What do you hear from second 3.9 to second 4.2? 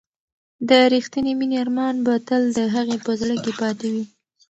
وي.